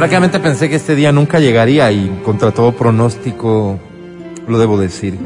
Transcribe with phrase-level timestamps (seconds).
[0.00, 3.78] Francamente pensé que este día nunca llegaría y contra todo pronóstico,
[4.48, 5.18] lo debo decir.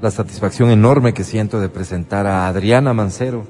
[0.00, 3.44] La satisfacción enorme que siento de presentar a Adriana Mancero.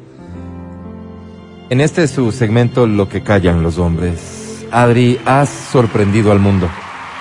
[1.68, 4.64] En este es su segmento Lo que callan los hombres.
[4.70, 6.66] Adri, has sorprendido al mundo.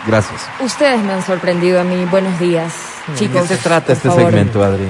[0.08, 0.48] Gracias.
[0.62, 2.06] Ustedes me han sorprendido a mí.
[2.10, 2.74] Buenos días,
[3.16, 3.42] chicos.
[3.42, 4.24] ¿De qué se trata este favor.
[4.24, 4.88] segmento, Adri?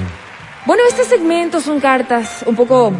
[0.64, 2.92] Bueno, este segmento son cartas un poco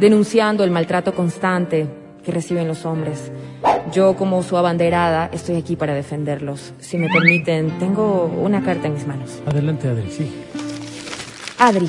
[0.00, 1.97] denunciando el maltrato constante
[2.28, 3.32] que reciben los hombres.
[3.90, 6.74] Yo, como su abanderada, estoy aquí para defenderlos.
[6.78, 9.40] Si me permiten, tengo una carta en mis manos.
[9.46, 10.30] Adelante, Adri, sí.
[11.58, 11.88] Adri,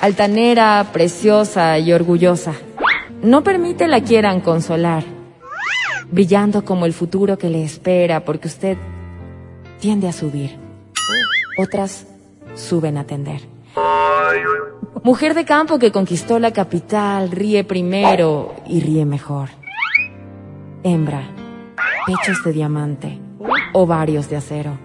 [0.00, 2.52] altanera, preciosa y orgullosa.
[3.22, 5.04] No permite la quieran consolar,
[6.10, 8.76] brillando como el futuro que le espera, porque usted
[9.80, 10.58] tiende a subir.
[11.56, 12.06] Otras
[12.56, 13.40] suben a tender.
[15.02, 19.50] Mujer de campo que conquistó la capital, ríe primero y ríe mejor.
[20.82, 21.22] Hembra,
[22.06, 23.18] pechos de diamante,
[23.72, 24.78] ovarios de acero,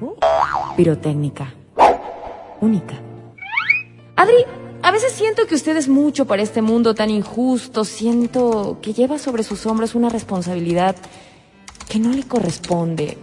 [0.76, 1.54] pirotécnica,
[2.62, 2.96] única.
[4.16, 4.46] Adri,
[4.82, 7.86] a veces siento que usted es mucho para este mundo tan injusto.
[7.86, 10.96] Siento que lleva sobre sus hombros una responsabilidad
[11.88, 13.18] que no le corresponde.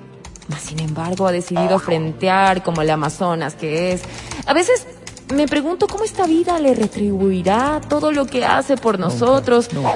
[0.48, 4.02] Mas, sin embargo, ha decidido frentear como el Amazonas que es.
[4.46, 4.86] A veces
[5.34, 9.72] me pregunto cómo esta vida le retribuirá todo lo que hace por nosotros.
[9.72, 9.94] Nunca,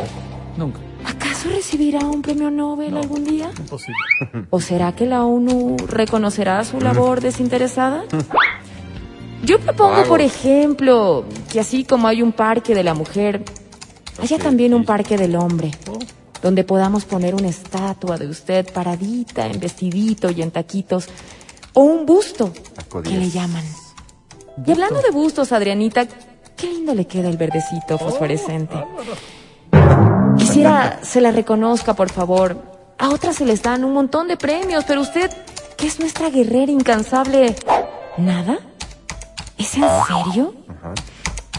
[0.57, 0.81] nunca.
[1.05, 3.51] ¿Acaso recibirá un premio Nobel algún día?
[3.59, 3.97] Imposible.
[4.51, 8.05] ¿O será que la ONU reconocerá su labor desinteresada?
[9.45, 13.43] Yo propongo, por ejemplo, que así como hay un parque de la mujer,
[14.21, 15.71] haya también un parque del hombre,
[16.43, 21.09] donde podamos poner una estatua de usted paradita, en vestidito y en taquitos,
[21.73, 22.53] o un busto,
[23.03, 23.65] que le llaman.
[24.67, 26.07] Y hablando de bustos, Adrianita,
[26.57, 28.75] qué lindo le queda el verdecito fosforescente.
[30.37, 32.57] Quisiera se la reconozca, por favor.
[32.99, 35.31] A otras se les dan un montón de premios, pero usted,
[35.77, 37.55] que es nuestra guerrera incansable,
[38.19, 38.59] ¿nada?
[39.57, 40.55] ¿Es en serio?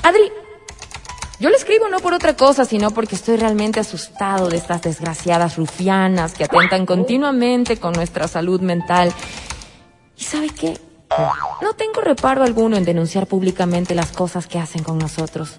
[0.03, 0.31] Adri,
[1.39, 5.57] yo le escribo no por otra cosa, sino porque estoy realmente asustado de estas desgraciadas
[5.57, 9.11] rufianas que atentan continuamente con nuestra salud mental.
[10.15, 10.90] ¿Y sabe qué?
[11.61, 15.55] No tengo reparo alguno en denunciar públicamente las cosas que hacen con nosotros.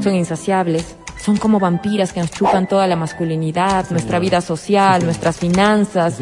[0.00, 5.36] Son insaciables, son como vampiras que nos chupan toda la masculinidad, nuestra vida social, nuestras
[5.36, 6.20] finanzas,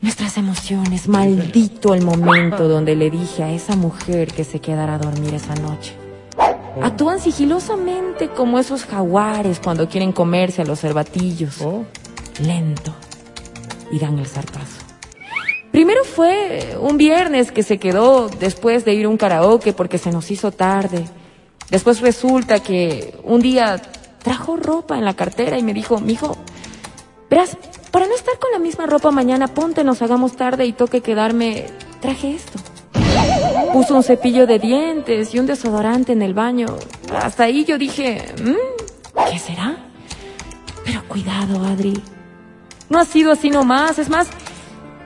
[0.00, 1.08] nuestras emociones.
[1.08, 5.54] Maldito el momento donde le dije a esa mujer que se quedara a dormir esa
[5.56, 5.94] noche.
[6.82, 11.58] Actúan sigilosamente como esos jaguares cuando quieren comerse a los cervatillos.
[12.40, 12.94] Lento.
[13.90, 14.75] Y dan el zarpazo.
[16.16, 20.30] Fue un viernes que se quedó después de ir a un karaoke porque se nos
[20.30, 21.04] hizo tarde.
[21.68, 23.82] Después resulta que un día
[24.22, 26.38] trajo ropa en la cartera y me dijo, mijo,
[27.28, 27.58] verás,
[27.90, 31.66] para no estar con la misma ropa mañana, ponte, nos hagamos tarde y toque quedarme,
[32.00, 32.58] traje esto.
[33.74, 36.78] Puso un cepillo de dientes y un desodorante en el baño.
[37.14, 39.76] Hasta ahí yo dije, "Mm, ¿qué será?
[40.82, 42.02] Pero cuidado, Adri.
[42.88, 44.28] No ha sido así nomás, es más,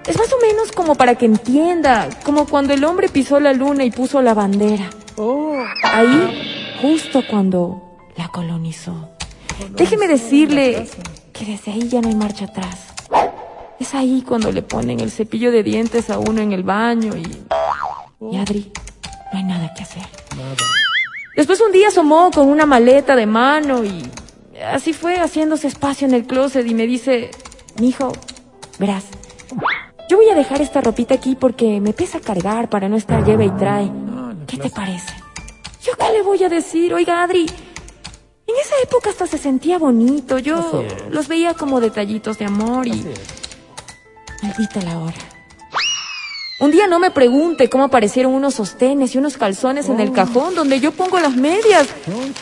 [0.06, 3.84] es más o menos como para que entienda, como cuando el hombre pisó la luna
[3.84, 4.91] y puso la bandera.
[5.83, 9.11] Ahí, justo cuando la colonizó.
[9.77, 10.88] Déjeme decirle
[11.33, 12.87] que desde ahí ya no hay marcha atrás.
[13.78, 17.27] Es ahí cuando le ponen el cepillo de dientes a uno en el baño y...
[18.32, 18.71] Y Adri,
[19.32, 20.06] no hay nada que hacer.
[21.34, 24.03] Después un día asomó con una maleta de mano y
[24.72, 27.31] así fue haciéndose espacio en el closet y me dice,
[27.81, 28.12] mijo,
[28.79, 29.05] verás,
[30.10, 33.44] yo voy a dejar esta ropita aquí porque me pesa cargar para no estar lleve
[33.44, 33.88] y trae.
[34.48, 35.14] ¿Qué te parece?
[35.84, 36.92] ¿Yo qué le voy a decir?
[36.92, 40.40] Oiga, Adri, en esa época hasta se sentía bonito.
[40.40, 43.06] Yo los veía como detallitos de amor y...
[44.42, 45.14] Maldita la hora.
[46.58, 50.56] Un día no me pregunte cómo aparecieron unos sostenes y unos calzones en el cajón
[50.56, 51.86] donde yo pongo las medias.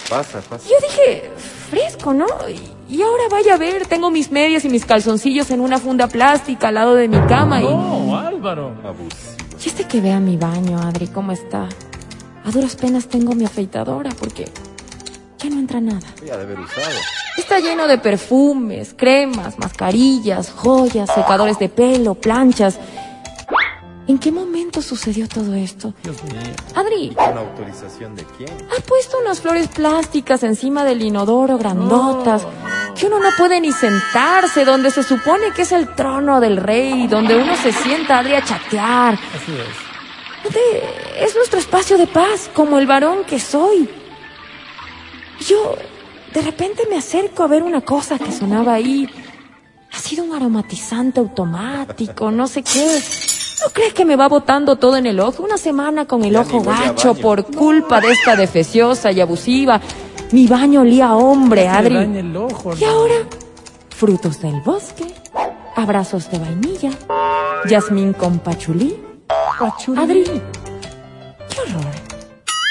[0.09, 0.67] Pasa, pasa.
[0.67, 1.31] Yo dije,
[1.71, 2.27] fresco, ¿no?
[2.49, 6.07] Y, y ahora vaya a ver, tengo mis medias y mis calzoncillos en una funda
[6.09, 7.65] plástica al lado de mi cama y...
[7.65, 8.73] No, Álvaro.
[9.63, 11.69] Y este que vea mi baño, Adri, ¿cómo está?
[12.45, 14.47] A duras penas tengo mi afeitadora porque
[15.39, 16.07] ya no entra nada.
[16.25, 16.97] Ya de haber usado.
[17.37, 22.79] Está lleno de perfumes, cremas, mascarillas, joyas, secadores de pelo, planchas.
[24.07, 25.93] ¿En qué momento sucedió todo esto?
[26.03, 26.41] Dios mío.
[26.75, 28.49] Adri, ¿Con autorización de quién?
[28.75, 32.47] ha puesto unas flores plásticas encima del inodoro, grandotas,
[32.99, 37.07] que uno no puede ni sentarse, donde se supone que es el trono del rey,
[37.07, 39.15] donde uno se sienta, a chatear.
[39.15, 39.89] Así es.
[41.21, 43.89] Es nuestro espacio de paz, como el varón que soy.
[45.47, 45.77] Yo,
[46.33, 49.09] de repente me acerco a ver una cosa que sonaba ahí.
[49.93, 53.01] Ha sido un aromatizante automático, no sé qué.
[53.65, 55.43] ¿No crees que me va botando todo en el ojo?
[55.43, 59.81] Una semana con el ojo gacho por culpa de esta defeciosa y abusiva.
[60.33, 61.95] Mi baño olía a hombre, Adri.
[61.95, 63.15] daña el ojo, Y ahora,
[63.91, 65.07] frutos del bosque,
[65.75, 66.91] abrazos de vainilla,
[67.65, 68.95] jazmín con pachulí.
[69.97, 71.95] Adri, qué horror.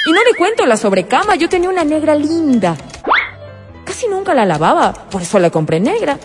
[0.06, 2.76] Y no le cuento la sobrecama, yo tenía una negra linda.
[3.84, 6.18] Casi nunca la lavaba, por eso la compré negra.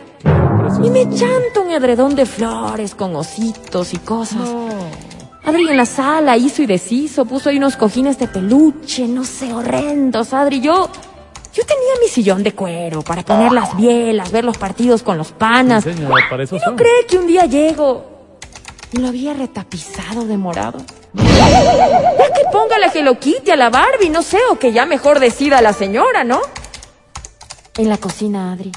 [0.83, 4.49] Y me chanta un edredón de flores con ositos y cosas.
[5.43, 9.53] Adri en la sala hizo y deshizo, puso ahí unos cojines de peluche, no sé,
[9.53, 10.61] horrendos, Adri.
[10.61, 10.89] Yo,
[11.53, 15.31] yo tenía mi sillón de cuero para poner las bielas, ver los partidos con los
[15.31, 15.83] panas.
[15.83, 16.71] Sí, señor, para eso ¿Y son.
[16.71, 18.05] no cree que un día llego
[18.91, 20.79] y lo había retapizado de morado?
[21.13, 25.19] Ya que ponga la Hello Kitty a la Barbie, no sé, o que ya mejor
[25.19, 26.41] decida la señora, ¿no?
[27.77, 28.71] En la cocina, Adri.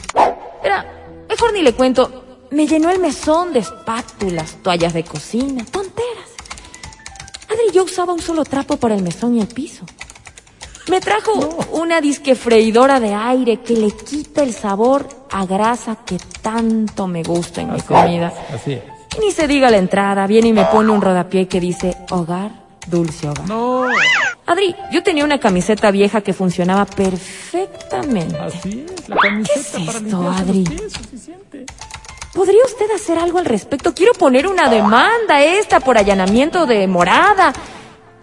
[0.62, 0.84] Era,
[1.28, 2.24] mejor ni le cuento.
[2.50, 6.28] Me llenó el mesón de espátulas, toallas de cocina, tonteras.
[7.48, 9.84] Adri, yo usaba un solo trapo para el mesón y el piso.
[10.88, 11.32] Me trajo
[11.72, 17.22] una disque freidora de aire que le quita el sabor a grasa que tanto me
[17.24, 18.32] gusta en mi comida.
[18.54, 18.82] Así es.
[19.16, 22.50] Y ni se diga la entrada, viene y me pone un rodapié que dice hogar,
[22.86, 23.48] dulce hogar.
[23.48, 23.86] No,
[24.46, 28.36] Adri, yo tenía una camiseta vieja que funcionaba perfectamente.
[28.38, 29.08] así es.
[29.08, 30.62] La camiseta ¿Qué es para esto, Adri?
[30.64, 31.66] pies, suficiente.
[32.32, 33.92] ¿Podría usted hacer algo al respecto?
[33.94, 37.52] Quiero poner una demanda esta por allanamiento de morada.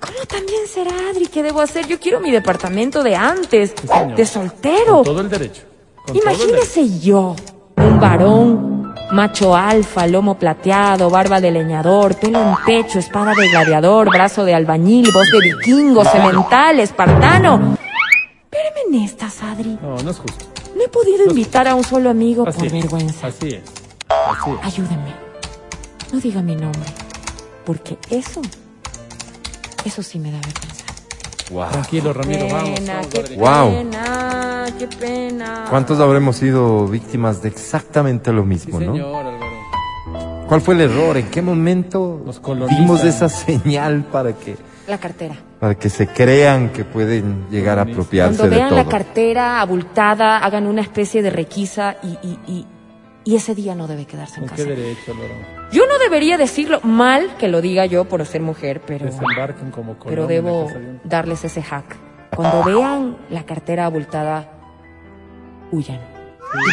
[0.05, 1.27] ¿Cómo también será, Adri?
[1.27, 1.88] ¿Qué debo hacer?
[1.88, 4.95] Yo quiero mi departamento de antes, Sí, de soltero.
[4.97, 5.61] Con todo el derecho.
[6.05, 6.44] Con todo el derecho.
[6.50, 7.35] Imagínese yo,
[7.77, 14.09] un varón, macho alfa, lomo plateado, barba de leñador, pelo en pecho, espada de gladiador,
[14.09, 17.77] brazo de albañil, voz de vikingo, semental, espartano.
[18.51, 19.77] Espéreme en estas, Adri.
[19.81, 20.45] No, no es justo.
[20.75, 22.73] No he podido invitar a un solo amigo Así por es.
[22.73, 23.27] vergüenza.
[23.27, 23.61] Así es.
[24.09, 24.65] Así es.
[24.65, 25.13] Ayúdeme.
[26.11, 26.89] No diga mi nombre.
[27.65, 28.41] Porque eso,
[29.85, 30.85] eso sí me da vergüenza.
[31.51, 31.69] Wow.
[31.71, 32.80] Tranquilo, Ramiro, vamos.
[32.80, 33.35] Pena, vamos, qué.
[33.35, 33.69] Guau.
[33.71, 35.65] pena, qué pena.
[35.69, 38.94] ¿Cuántos habremos sido víctimas de exactamente lo Sí, mismo, no?
[38.94, 39.53] señor, Álvaro.
[40.47, 41.18] ¿Cuál fue el error?
[41.18, 42.24] ¿En qué momento
[42.69, 44.56] dimos esa señal para que,
[44.88, 45.35] La cartera.
[45.59, 48.77] para que se crean que pueden llegar a apropiarse Cuando de vean todo?
[48.83, 52.65] la cartera abultada, hagan una especie de requisa y, y, y,
[53.25, 54.75] y ese día no debe quedarse en ¿Con qué casa.
[54.75, 55.33] derecho, Álvaro?
[55.71, 59.97] Yo no debería decirlo mal que lo diga yo por ser mujer, pero, Desembarquen como
[59.97, 61.95] Colón pero en debo la casa de un- darles ese hack.
[62.35, 64.49] Cuando vean la cartera abultada,
[65.71, 65.99] huyan.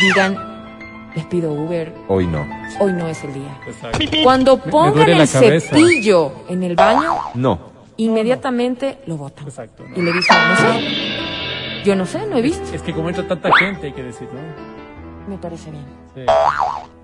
[0.03, 0.37] Y digan,
[1.15, 2.47] les pido Uber, Hoy no.
[2.81, 3.59] hoy no es el día.
[3.67, 3.99] Exacto.
[4.23, 5.69] Cuando me pongan duele el cabeza.
[5.69, 7.59] cepillo en el baño, No.
[7.97, 9.45] inmediatamente lo botan.
[9.47, 9.85] Exacto.
[9.89, 9.97] no.
[9.97, 11.83] Y le dicen, no sé.
[11.85, 12.75] Yo no sé, no he visto.
[12.75, 14.80] Es que como entra tanta gente, hay que decir, ¿no?
[15.29, 15.85] Me parece bien.
[16.15, 16.23] Sí.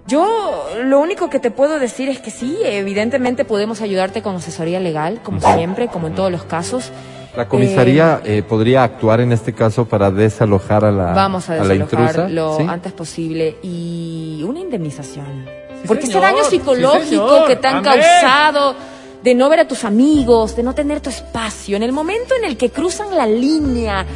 [0.07, 4.79] Yo lo único que te puedo decir es que sí, evidentemente podemos ayudarte con asesoría
[4.79, 6.93] legal, como siempre, como en todos los casos.
[7.37, 11.77] La comisaría eh, podría actuar en este caso para desalojar a la, Vamos a intrusa.
[12.07, 12.65] desalojar lo ¿sí?
[12.69, 15.45] antes posible y una indemnización.
[15.83, 16.23] Sí, Porque señor.
[16.25, 17.47] ese daño Sí, psicológico señor.
[17.49, 17.93] que te han Amén.
[17.93, 18.75] causado
[19.23, 22.45] de no ver a tus amigos, de no tener tu espacio, en el momento en
[22.45, 24.07] el que cruzan la línea,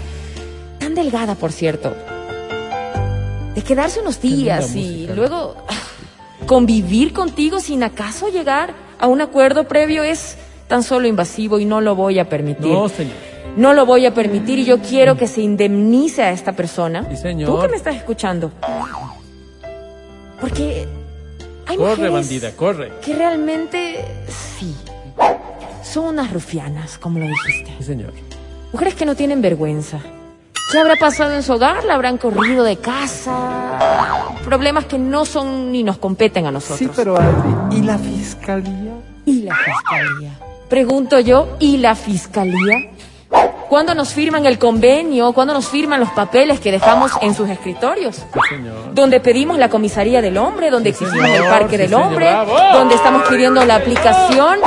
[0.79, 1.95] tan delgada por cierto,
[3.55, 5.57] de quedarse unos días y luego
[6.47, 10.37] convivir contigo sin acaso llegar a un acuerdo previo es
[10.69, 12.73] tan solo invasivo y no lo voy a permitir.
[12.73, 13.15] No, señor.
[13.57, 17.05] No lo voy a permitir y yo quiero que se indemnice a esta persona.
[17.11, 17.51] Sí, señor.
[17.51, 18.53] Tú que me estás escuchando.
[20.41, 20.87] Porque
[21.67, 22.93] hay Corre, bandida, corre.
[23.05, 24.75] que realmente sí.
[25.83, 27.75] Son unas rufianas, como lo dijiste.
[27.79, 28.13] Sí, señor.
[28.73, 29.99] Mujeres que no tienen vergüenza.
[30.71, 31.85] ¿Qué habrá pasado en su hogar?
[31.85, 33.33] La habrán corrido de casa.
[34.45, 36.79] Problemas que no son ni nos competen a nosotros.
[36.79, 38.93] Sí, pero Adri, ¿y la fiscalía?
[39.27, 40.33] ¿Y la fiscalía?
[40.69, 42.91] Pregunto yo, ¿y la fiscalía?
[43.69, 45.33] ¿Cuándo nos firman el convenio?
[45.33, 48.17] ¿Cuándo nos firman los papeles que dejamos en sus escritorios?
[48.17, 48.95] Sí, señor.
[48.95, 52.27] Donde pedimos la comisaría del hombre, donde Sí, exigimos el parque sí, del señor, hombre,
[52.27, 52.55] bravo.
[52.73, 54.59] donde estamos pidiendo la aplicación,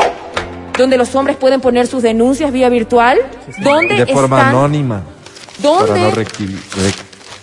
[0.78, 3.18] donde los hombres pueden poner sus denuncias vía virtual,
[3.62, 4.56] ¿dónde De forma están?
[4.56, 5.02] anónima.
[5.62, 6.28] Para no ¿Dónde?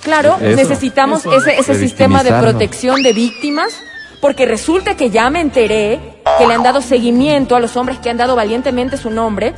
[0.03, 0.57] Claro, Eso.
[0.57, 1.33] necesitamos Eso.
[1.35, 3.73] ese, ese De sistema de protección de víctimas,
[4.21, 6.01] porque resulta que ya me enteré
[6.39, 9.55] que le han dado seguimiento a los hombres que han dado valientemente su nombre,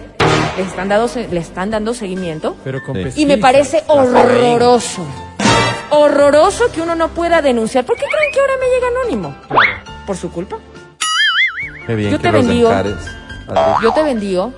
[0.57, 5.05] le están, dado, se- le están dando seguimiento, Pero con y me parece horroroso.
[5.91, 7.85] Horroroso que uno no pueda denunciar.
[7.85, 9.37] ¿Por qué creen que ahora me llega anónimo?
[10.07, 10.57] Por su culpa.
[11.87, 12.71] Qué bien Yo que te bendigo.
[13.83, 14.53] Yo te bendigo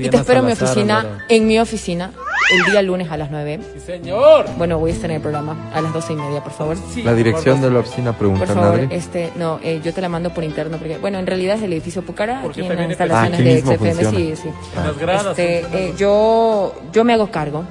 [0.00, 1.18] y te espero en mi Salazar, oficina, Álvaro.
[1.28, 2.10] en mi oficina,
[2.52, 3.60] el día lunes a las 9.
[3.74, 4.46] Sí, señor.
[4.58, 6.76] Bueno, voy a estar en el programa a las doce y media, por favor.
[6.92, 8.88] Sí, La dirección por de la oficina Por preguntan, favor, Adri.
[8.90, 11.72] este, no, eh, yo te la mando por interno porque, bueno, en realidad es el
[11.72, 14.36] edificio Pucara, aquí en las instalaciones Ah, de XFM, sí, funciona.
[14.36, 14.48] sí.
[14.78, 15.26] En las gradas.
[15.38, 17.64] Este, eh, yo, yo me hago cargo.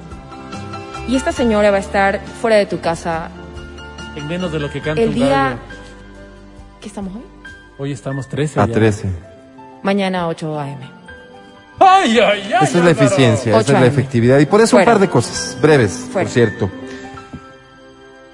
[1.08, 3.30] Y esta señora va a estar fuera de tu casa
[4.16, 5.58] En menos de lo que canta el día...
[6.80, 7.22] ¿Qué estamos hoy?
[7.78, 8.72] Hoy estamos 13 A ya.
[8.74, 9.08] 13.
[9.82, 10.99] Mañana a 8 a.m.
[11.80, 12.52] ¡Ay, ay, ay!
[12.62, 14.38] Esa es la eficiencia, esa es la efectividad.
[14.38, 14.84] Y por eso Fuera.
[14.92, 16.26] un par de cosas, breves, Fuera.
[16.26, 16.70] por cierto.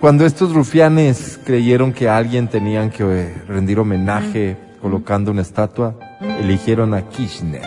[0.00, 5.94] Cuando estos rufianes creyeron que a alguien tenían que rendir homenaje colocando una estatua,
[6.40, 7.62] eligieron a Kirchner.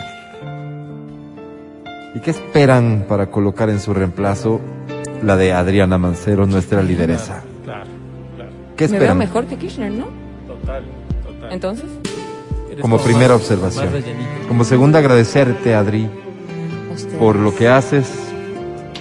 [2.14, 4.60] ¿Y qué esperan para colocar en su reemplazo
[5.22, 7.42] la de Adriana Mancero, nuestra lideresa?
[7.64, 7.84] Claro,
[8.36, 8.50] claro.
[8.76, 9.18] ¿Qué Me veo esperan?
[9.18, 10.06] mejor que Kirchner, ¿no?
[10.46, 10.82] Total,
[11.24, 11.52] total.
[11.52, 11.86] Entonces,
[12.80, 13.88] Como primera más- observación.
[14.48, 16.08] Como segunda, agradecerte, Adri,
[17.18, 18.10] por lo que haces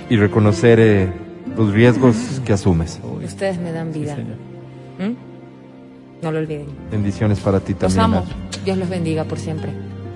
[0.09, 1.11] y reconocer eh,
[1.55, 2.99] los riesgos que asumes.
[3.23, 4.15] Ustedes me dan vida.
[4.17, 5.13] ¿Mm?
[6.23, 6.67] No lo olviden.
[6.91, 8.01] Bendiciones para ti Los también.
[8.03, 8.17] amo.
[8.17, 8.61] Adri.
[8.65, 9.71] Dios los bendiga por siempre.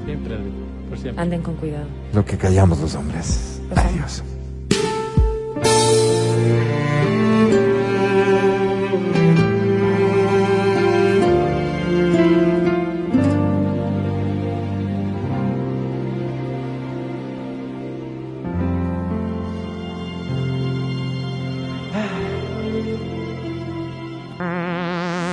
[0.06, 0.52] Siempre, Adri,
[0.90, 1.22] por siempre.
[1.24, 1.86] Anden con cuidado.
[2.14, 3.62] Lo que callamos los hombres.
[3.70, 4.33] Los amo.